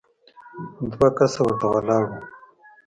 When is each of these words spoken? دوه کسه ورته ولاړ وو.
دوه 0.91 1.07
کسه 1.17 1.39
ورته 1.43 1.65
ولاړ 1.69 2.03
وو. 2.09 2.19